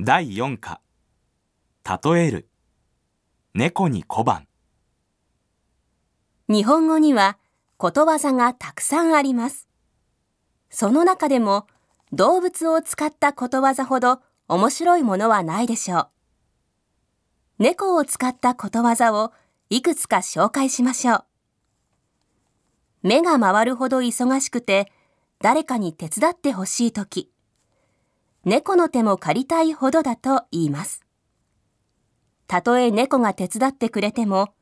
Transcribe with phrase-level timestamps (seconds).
[0.00, 0.80] 第4課
[2.02, 2.48] 例える
[3.54, 4.48] 猫に小判
[6.48, 7.38] 日本語には
[7.76, 9.68] ことわざがたくさんあります。
[10.68, 11.68] その中でも
[12.12, 14.18] 動物を使ったことわざほど
[14.48, 16.08] 面白いものはないでしょう。
[17.60, 19.32] 猫を使ったことわざを
[19.70, 21.24] いくつか紹介しましょう。
[23.04, 24.90] 目が回るほど忙しくて
[25.40, 27.30] 誰かに手伝ってほしいとき、
[28.44, 31.02] 猫の手も借りたいほどだと言います。
[32.46, 34.52] たとえ猫が手伝ってくれても、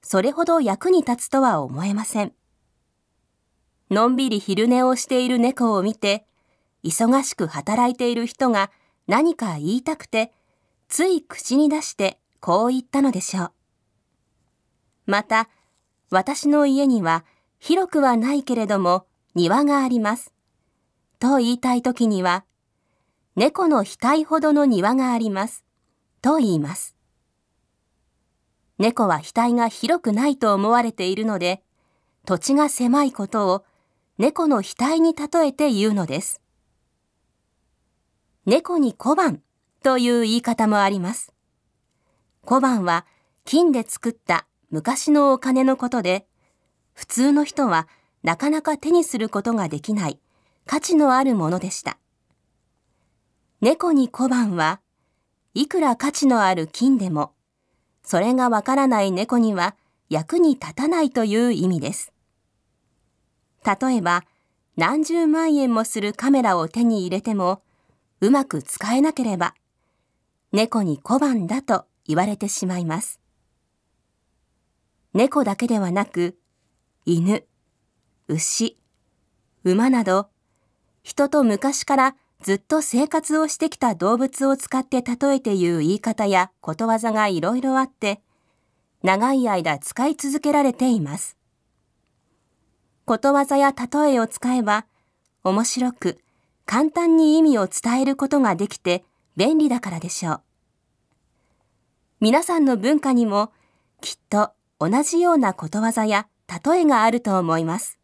[0.00, 2.32] それほど役に立つとは思えません。
[3.90, 6.24] のんびり昼寝をしている猫を見て、
[6.84, 8.70] 忙しく働いている人が
[9.08, 10.32] 何か言いたくて、
[10.88, 13.52] つい口に出してこう言ったのでしょう。
[15.06, 15.48] また、
[16.10, 17.24] 私の家には
[17.58, 20.32] 広くはないけれども庭があります。
[21.18, 22.44] と言いたいときには、
[23.34, 25.64] 猫の額ほどの庭があります。
[26.20, 26.94] と言います。
[28.78, 31.62] 猫は額が広くないと思われているので、
[32.26, 33.64] 土地が狭いことを
[34.18, 36.42] 猫の額に例えて言うのです。
[38.44, 39.40] 猫に小判
[39.82, 41.32] という言い方もあります。
[42.44, 43.06] 小判は
[43.46, 46.26] 金で作った昔のお金のことで、
[46.92, 47.88] 普通の人は
[48.22, 50.20] なかなか手にすることができない
[50.66, 51.96] 価値のあるものでした。
[53.62, 54.82] 猫に小判は
[55.54, 57.32] いくら価値のある金でも
[58.04, 59.76] それがわからない猫には
[60.08, 62.12] 役に立たないという意味です。
[63.64, 64.24] 例えば、
[64.76, 67.62] 何十万円もするカメラを手に入れても、
[68.20, 69.54] うまく使えなければ、
[70.52, 73.20] 猫に小判だと言われてしまいます。
[75.14, 76.36] 猫だけではなく、
[77.06, 77.44] 犬、
[78.28, 78.76] 牛、
[79.64, 80.28] 馬など、
[81.02, 88.20] 人と昔からずっと生活をしてきた動物を使って例えて言う言い方やことわざがいろいろあって、
[89.02, 91.36] 長い間使い続けられています。
[93.04, 94.86] ことわざや例えを使えば、
[95.44, 96.18] 面白く
[96.66, 99.04] 簡単に意味を伝えることができて
[99.36, 100.40] 便利だからでしょう。
[102.20, 103.52] 皆さんの文化にも
[104.00, 104.50] きっと
[104.80, 106.26] 同じようなことわざや
[106.64, 107.98] 例えがあると思います。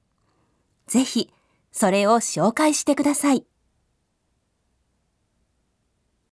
[0.86, 1.32] ぜひ、
[1.72, 3.47] それを紹介してください。